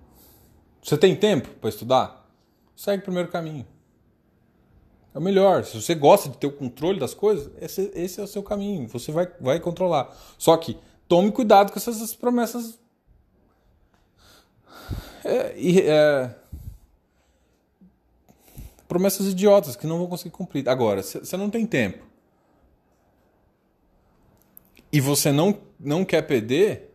[0.82, 2.28] Você tem tempo para estudar?
[2.74, 3.66] Segue o primeiro caminho.
[5.14, 5.64] É o melhor.
[5.64, 8.86] Se você gosta de ter o controle das coisas, esse, esse é o seu caminho.
[8.88, 10.14] Você vai, vai controlar.
[10.36, 10.76] Só que
[11.08, 12.78] tome cuidado com essas promessas.
[15.24, 16.34] É, é,
[18.88, 20.68] promessas idiotas que não vão conseguir cumprir.
[20.68, 22.04] Agora, você não tem tempo
[24.92, 26.94] e você não, não quer perder,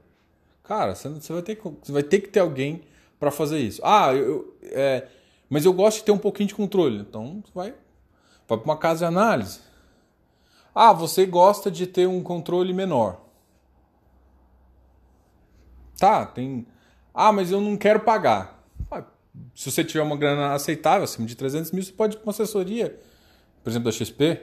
[0.63, 2.81] cara, você, vai, ter, você vai ter que ter alguém
[3.19, 3.81] para fazer isso.
[3.83, 5.07] Ah, eu é,
[5.49, 6.99] mas eu gosto de ter um pouquinho de controle.
[6.99, 7.73] Então, vai
[8.51, 9.61] Vai para uma casa de análise.
[10.75, 13.21] Ah, você gosta de ter um controle menor.
[15.97, 16.67] Tá, tem.
[17.13, 18.60] Ah, mas eu não quero pagar.
[19.55, 22.31] Se você tiver uma grana aceitável, acima de 300 mil, você pode ir para uma
[22.31, 22.99] assessoria,
[23.63, 24.41] por exemplo, da XP.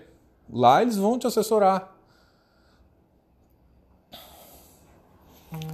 [0.50, 1.94] Lá eles vão te assessorar.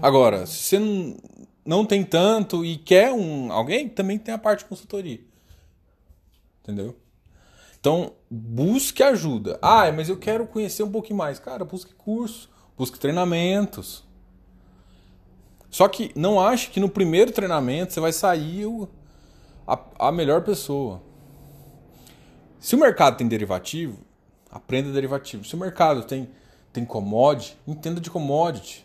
[0.01, 1.17] Agora, se você não,
[1.65, 5.21] não tem tanto e quer um alguém, também tem a parte de consultoria.
[6.63, 6.97] Entendeu?
[7.79, 9.59] Então, busque ajuda.
[9.61, 11.39] Ah, mas eu quero conhecer um pouquinho mais.
[11.39, 12.49] Cara, busque curso,
[12.79, 14.05] busque treinamentos.
[15.71, 18.65] Só que não ache que no primeiro treinamento você vai sair
[19.67, 21.01] a, a melhor pessoa.
[22.59, 23.99] Se o mercado tem derivativo,
[24.51, 25.45] aprenda derivativo.
[25.45, 26.29] Se o mercado tem,
[26.73, 28.85] tem commodity, entenda de commodity.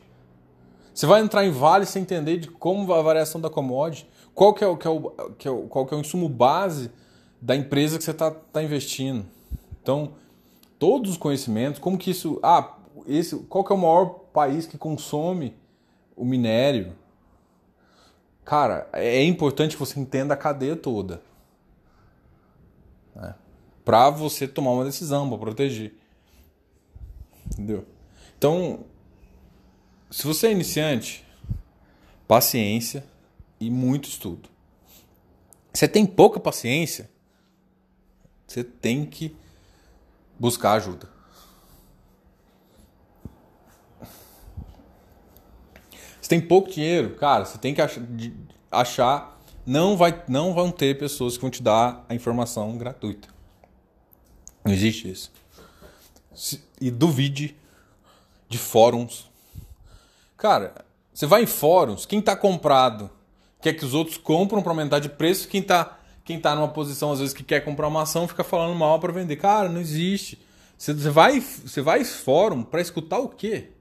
[0.94, 4.63] Você vai entrar em vale sem entender de como a variação da commodity, qual que
[4.63, 5.02] é o, que é o,
[5.38, 6.92] que é o, qual que é o insumo base
[7.42, 9.26] da empresa que você está tá investindo.
[9.82, 10.13] Então,
[10.78, 12.39] todos os conhecimentos, como que isso.
[12.44, 12.76] Ah,
[13.08, 15.56] esse, qual que é o maior país que consome
[16.15, 16.94] o minério?
[18.49, 21.21] Cara, é importante que você entenda a cadeia toda.
[23.15, 23.35] Né?
[23.85, 25.93] Para você tomar uma decisão, para proteger.
[27.53, 27.85] Entendeu?
[28.35, 28.85] Então,
[30.09, 31.23] se você é iniciante,
[32.27, 33.05] paciência
[33.59, 34.49] e muito estudo.
[35.71, 37.07] Você tem pouca paciência,
[38.47, 39.35] você tem que
[40.39, 41.07] buscar ajuda.
[46.30, 47.82] Você tem pouco dinheiro, cara, você tem que
[48.72, 53.28] achar, não vai não vão ter pessoas que vão te dar a informação gratuita.
[54.63, 55.32] Não existe isso.
[56.80, 57.56] E duvide
[58.48, 59.28] de fóruns.
[60.38, 63.10] Cara, você vai em fóruns, quem está comprado
[63.60, 67.12] quer que os outros compram para aumentar de preço, quem está quem está numa posição,
[67.12, 69.38] às vezes, que quer comprar uma ação, fica falando mal para vender.
[69.38, 70.39] Cara, não existe.
[70.78, 73.72] Você vai, você vai fórum para escutar o quê?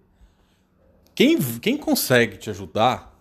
[1.18, 3.12] Quem, quem consegue te ajudar?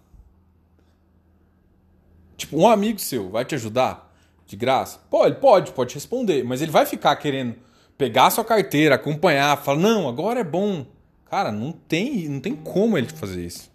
[2.38, 5.00] Tipo, um amigo seu vai te ajudar de graça?
[5.10, 7.56] Pode, pode, pode responder, mas ele vai ficar querendo
[7.98, 10.86] pegar a sua carteira, acompanhar, falar: "Não, agora é bom".
[11.26, 13.72] Cara, não tem, não tem como ele fazer isso.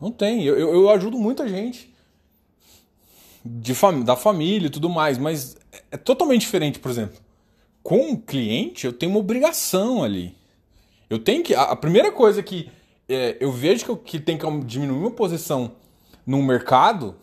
[0.00, 0.42] Não tem.
[0.42, 1.94] Eu, eu, eu ajudo muita gente
[3.44, 5.56] de fam da família e tudo mais, mas
[5.92, 7.20] é totalmente diferente, por exemplo.
[7.84, 10.36] Com o cliente, eu tenho uma obrigação ali.
[11.08, 11.54] Eu tenho que.
[11.54, 12.68] A, primeira coisa que
[13.08, 15.72] é, eu vejo que, eu, que tem que diminuir uma posição
[16.26, 17.16] no mercado,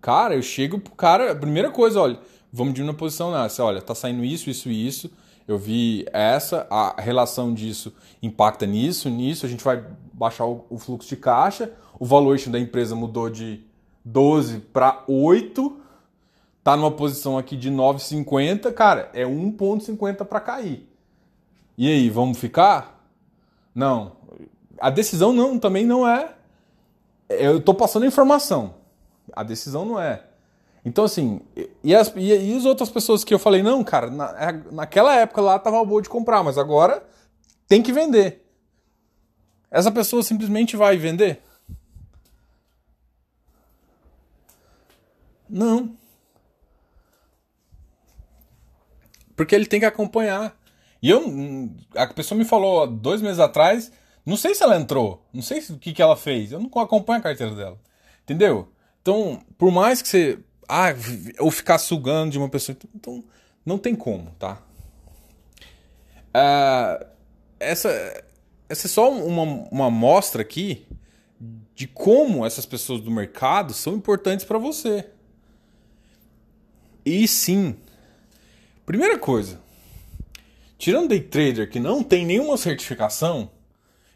[0.00, 2.18] cara, eu chego pro cara, a primeira coisa, olha,
[2.52, 5.10] vamos diminuir a posição nessa, olha, tá saindo isso, isso e isso,
[5.48, 10.78] eu vi essa, a relação disso impacta nisso, nisso, a gente vai baixar o, o
[10.78, 13.60] fluxo de caixa, o valuation da empresa mudou de
[14.04, 15.80] 12 para 8,
[16.62, 20.88] tá numa posição aqui de 9,50, cara, é 1,50 para cair.
[21.76, 23.04] E aí, vamos ficar?
[23.74, 24.21] Não.
[24.82, 26.34] A decisão não, também não é.
[27.28, 28.74] Eu estou passando a informação.
[29.32, 30.24] A decisão não é.
[30.84, 31.40] Então, assim,
[31.84, 35.14] e as, e, e as outras pessoas que eu falei, não, cara, na, é, naquela
[35.14, 37.00] época lá tava boa de comprar, mas agora
[37.68, 38.44] tem que vender.
[39.70, 41.40] Essa pessoa simplesmente vai vender?
[45.48, 45.96] Não.
[49.36, 50.60] Porque ele tem que acompanhar.
[51.00, 51.22] E eu,
[51.94, 53.92] a pessoa me falou dois meses atrás,
[54.24, 57.18] não sei se ela entrou, não sei o que, que ela fez, eu não acompanho
[57.20, 57.80] a carteira dela.
[58.22, 58.68] Entendeu?
[59.00, 60.38] Então, por mais que você.
[60.68, 60.94] Ah,
[61.40, 62.76] ou ficar sugando de uma pessoa.
[62.94, 63.22] Então,
[63.66, 64.62] não tem como, tá?
[66.28, 67.04] Uh,
[67.58, 68.24] essa,
[68.68, 70.86] essa é só uma, uma amostra aqui
[71.74, 75.06] de como essas pessoas do mercado são importantes para você.
[77.04, 77.76] E sim,
[78.86, 79.60] primeira coisa,
[80.78, 83.50] tirando day trader que não tem nenhuma certificação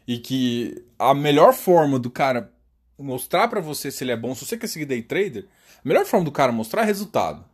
[0.07, 2.51] e que a melhor forma do cara
[2.97, 5.45] mostrar para você se ele é bom, se você quer seguir day trader,
[5.83, 7.45] a melhor forma do cara mostrar é resultado.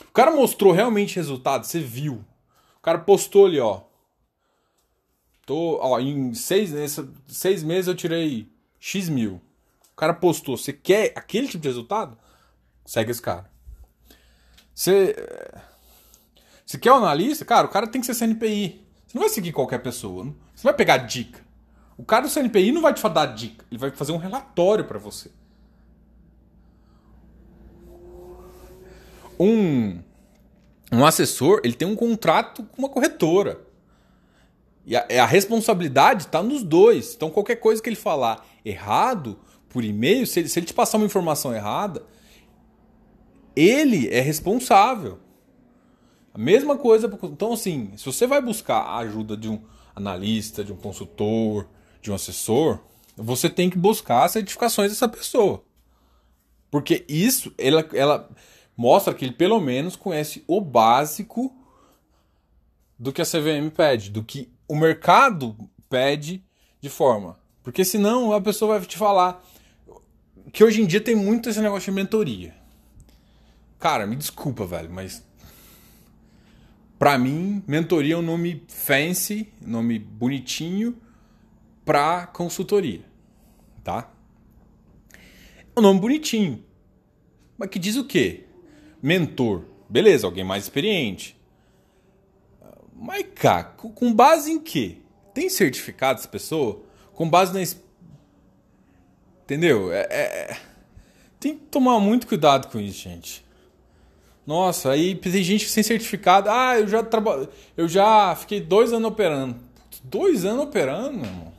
[0.00, 2.24] O cara mostrou realmente resultado, você viu.
[2.76, 3.82] O cara postou ali, ó.
[5.46, 6.70] Tô, ó, em seis,
[7.28, 8.48] seis meses eu tirei
[8.80, 9.40] X mil.
[9.92, 12.18] O cara postou, você quer aquele tipo de resultado?
[12.84, 13.50] Segue esse cara.
[14.74, 15.14] Você
[16.66, 18.84] se quer um analista, cara, o cara tem que ser CNPI.
[19.06, 20.34] Você não vai seguir qualquer pessoa.
[20.54, 21.43] Você vai pegar dica.
[21.96, 23.64] O cara do CNPI não vai te dar dica.
[23.70, 25.30] Ele vai fazer um relatório para você.
[29.38, 30.00] Um,
[30.92, 33.60] um assessor, ele tem um contrato com uma corretora.
[34.86, 37.14] E a, a responsabilidade está nos dois.
[37.14, 40.98] Então, qualquer coisa que ele falar errado por e-mail, se ele, se ele te passar
[40.98, 42.04] uma informação errada,
[43.56, 45.18] ele é responsável.
[46.32, 47.10] A mesma coisa.
[47.24, 49.62] Então, assim, se você vai buscar a ajuda de um
[49.94, 51.68] analista, de um consultor,
[52.04, 52.78] de um assessor,
[53.16, 55.64] você tem que buscar as certificações dessa pessoa.
[56.70, 58.30] Porque isso, ela, ela
[58.76, 61.50] mostra que ele pelo menos conhece o básico
[62.98, 65.56] do que a CVM pede, do que o mercado
[65.88, 66.44] pede
[66.78, 67.38] de forma.
[67.62, 69.42] Porque senão a pessoa vai te falar
[70.52, 72.54] que hoje em dia tem muito esse negócio de mentoria.
[73.78, 75.24] Cara, me desculpa, velho, mas
[76.98, 81.00] para mim, mentoria é um nome fancy, nome bonitinho
[81.84, 83.02] para consultoria,
[83.82, 84.10] tá?
[85.76, 86.64] É um nome bonitinho.
[87.58, 88.44] Mas que diz o quê?
[89.02, 89.64] Mentor.
[89.88, 91.36] Beleza, alguém mais experiente.
[92.96, 94.98] Mas, cá, com base em quê?
[95.34, 96.82] Tem certificado essa pessoa?
[97.12, 97.60] Com base na.
[99.42, 99.92] Entendeu?
[99.92, 100.56] É, é...
[101.38, 103.44] Tem que tomar muito cuidado com isso, gente.
[104.46, 106.48] Nossa, aí tem gente sem certificado.
[106.48, 107.50] Ah, eu já traba...
[107.76, 109.56] eu já fiquei dois anos operando.
[110.02, 111.53] Dois anos operando, meu irmão?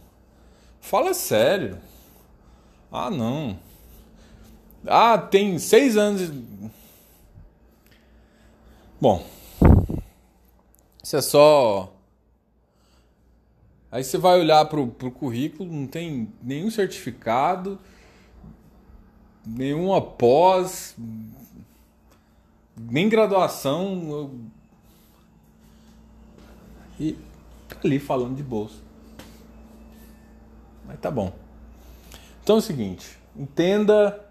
[0.86, 1.80] Fala sério.
[2.92, 3.58] Ah, não.
[4.86, 6.32] Ah, tem seis anos.
[9.02, 9.26] Bom,
[11.04, 11.92] isso é só.
[13.92, 17.80] Aí você vai olhar pro, pro currículo, não tem nenhum certificado,
[19.44, 20.96] nenhuma pós,
[22.78, 24.12] nem graduação.
[24.12, 24.40] Eu...
[27.00, 27.14] E
[27.68, 28.85] tá ali falando de bolsa.
[30.88, 31.34] Mas tá bom.
[32.44, 34.24] Então é o seguinte, entenda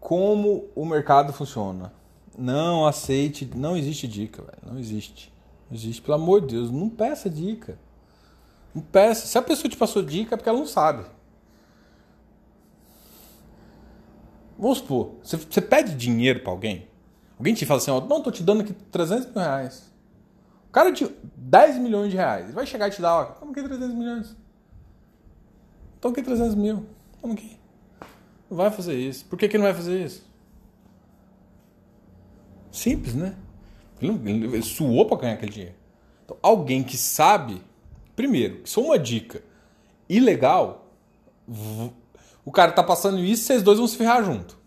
[0.00, 1.92] como o mercado funciona.
[2.36, 4.42] Não aceite, não existe dica.
[4.64, 5.32] Não existe.
[5.70, 7.78] Não existe, pelo amor de Deus, não peça dica.
[8.74, 9.26] Não peça.
[9.26, 11.04] Se a pessoa te passou dica é porque ela não sabe.
[14.58, 16.86] Vamos supor, você, você pede dinheiro para alguém,
[17.42, 19.90] Alguém te fala assim, ó, não, tô te dando aqui 300 mil reais.
[20.68, 23.60] O cara de 10 milhões de reais, vai chegar e te dar, ó, toma aqui
[23.60, 24.36] 300 milhões.
[26.02, 26.84] Toma aqui 300 mil.
[27.20, 27.56] Toma aqui.
[28.50, 29.24] Não vai fazer isso.
[29.26, 30.28] Por que, que não vai fazer isso?
[32.72, 33.36] Simples, né?
[34.00, 35.76] Ele, suou para ganhar aquele dinheiro.
[36.24, 37.62] Então, alguém que sabe,
[38.16, 39.44] primeiro, é uma dica
[40.08, 40.92] ilegal,
[42.44, 44.58] o cara tá passando isso, vocês dois vão se ferrar junto.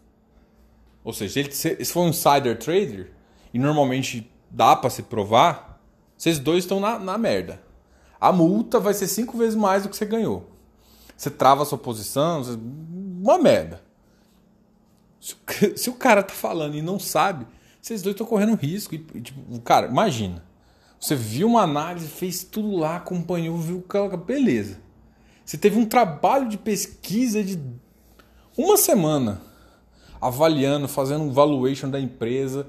[1.04, 3.12] Ou seja, ele, se, for um insider trader,
[3.54, 5.82] e normalmente dá para se provar,
[6.18, 7.62] vocês dois estão na, na merda.
[8.22, 10.55] A multa vai ser cinco vezes mais do que você ganhou.
[11.16, 12.58] Você trava a sua posição, você...
[13.22, 13.82] uma merda.
[15.76, 17.48] Se o, cara tá falando e não sabe,
[17.82, 18.94] vocês dois estão correndo risco.
[18.94, 20.44] E, tipo, cara, imagina.
[21.00, 23.84] Você viu uma análise, fez tudo lá, acompanhou, viu,
[24.26, 24.80] beleza.
[25.44, 27.60] Você teve um trabalho de pesquisa de
[28.58, 29.42] uma semana
[30.20, 32.68] avaliando, fazendo um valuation da empresa,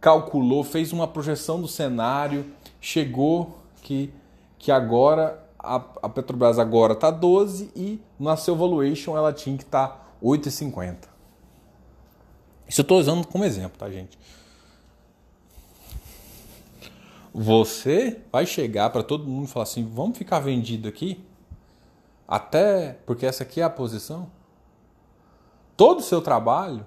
[0.00, 2.46] calculou, fez uma projeção do cenário,
[2.80, 4.12] chegou que,
[4.58, 9.64] que agora a, a Petrobras agora está 12 e na seu valuation ela tinha que
[9.64, 10.96] estar tá 8,50.
[12.68, 14.18] Isso eu estou usando como exemplo, tá, gente?
[17.32, 21.22] Você vai chegar para todo mundo e falar assim: vamos ficar vendido aqui?
[22.26, 24.30] Até porque essa aqui é a posição?
[25.76, 26.86] Todo o seu trabalho,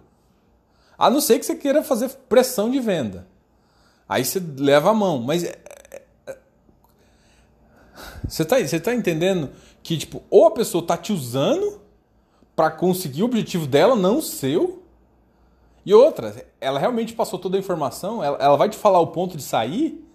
[0.97, 3.27] a não ser que você queira fazer pressão de venda.
[4.07, 5.21] Aí você leva a mão.
[5.21, 5.43] Mas
[8.27, 9.49] você está você tá entendendo
[9.81, 11.81] que tipo, ou a pessoa está te usando
[12.55, 14.83] para conseguir o objetivo dela, não o seu.
[15.85, 19.37] E outra, ela realmente passou toda a informação, ela, ela vai te falar o ponto
[19.37, 20.05] de sair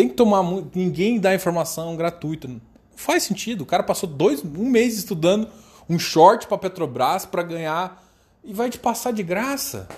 [0.00, 0.78] tem que tomar muito.
[0.78, 2.48] Ninguém dá informação gratuita.
[2.48, 2.60] Não
[2.96, 3.62] faz sentido.
[3.62, 5.46] O cara passou dois, um mês estudando
[5.88, 8.02] um short para Petrobras para ganhar
[8.42, 9.88] e vai te passar de graça.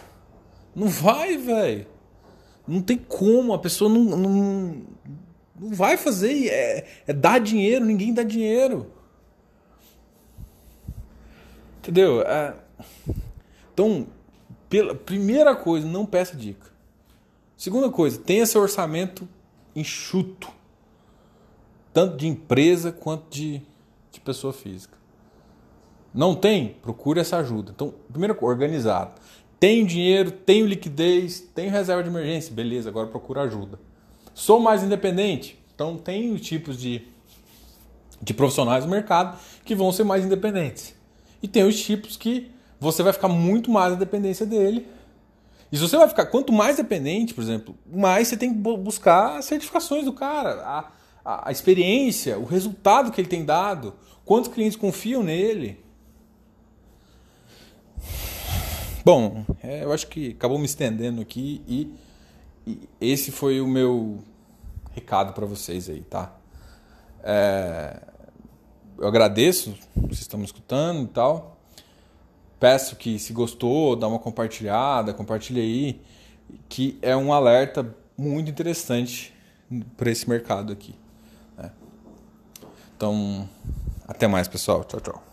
[0.74, 1.86] Não vai, velho.
[2.66, 3.52] Não tem como.
[3.52, 4.76] A pessoa não, não,
[5.58, 6.48] não vai fazer.
[6.48, 7.84] É, é dar dinheiro.
[7.84, 8.90] Ninguém dá dinheiro.
[11.78, 12.22] Entendeu?
[12.22, 12.54] É...
[13.74, 14.06] Então,
[14.68, 16.70] pela primeira coisa, não peça dica.
[17.56, 19.28] Segunda coisa, tenha seu orçamento
[19.74, 20.48] enxuto,
[21.92, 23.62] tanto de empresa quanto de,
[24.10, 24.96] de pessoa física.
[26.12, 26.74] Não tem?
[26.82, 27.72] Procure essa ajuda.
[27.74, 29.12] Então, primeiro, organizado.
[29.58, 32.52] Tenho dinheiro, tenho liquidez, tenho reserva de emergência.
[32.52, 33.78] Beleza, agora procura ajuda.
[34.34, 35.58] Sou mais independente?
[35.74, 37.02] Então, tem tipos de,
[38.20, 40.94] de profissionais no mercado que vão ser mais independentes.
[41.42, 44.86] E tem os tipos que você vai ficar muito mais na dependência dele
[45.72, 49.38] e se você vai ficar, quanto mais dependente, por exemplo, mais você tem que buscar
[49.38, 50.90] as certificações do cara, a,
[51.24, 55.80] a, a experiência, o resultado que ele tem dado, quantos clientes confiam nele.
[59.02, 61.90] Bom, é, eu acho que acabou me estendendo aqui e
[63.00, 64.18] esse foi o meu
[64.92, 66.34] recado para vocês aí, tá?
[67.22, 68.00] É,
[68.98, 71.56] eu agradeço, vocês estão me escutando e tal.
[72.60, 76.00] Peço que se gostou, dá uma compartilhada, compartilhe aí,
[76.68, 79.34] que é um alerta muito interessante
[79.96, 80.94] para esse mercado aqui.
[81.56, 81.72] Né?
[82.96, 83.48] Então,
[84.06, 84.84] até mais, pessoal.
[84.84, 85.31] Tchau, tchau.